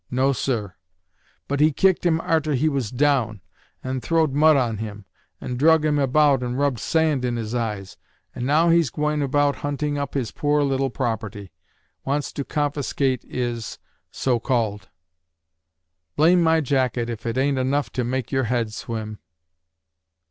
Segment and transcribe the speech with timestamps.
[0.09, 0.73] No, sur!
[1.47, 3.39] But he kicked him arter he was down,
[3.83, 5.05] and throwed mud on him,
[5.39, 7.97] and drug him about and rubbed sand in his eyes,
[8.33, 11.51] and now he's gwine about hunting up his poor little property.
[12.03, 13.77] Wants to confiscate is,
[14.09, 14.87] SO CALLED.
[16.15, 19.19] Blame my jacket if it ain't enuff to make your head swim.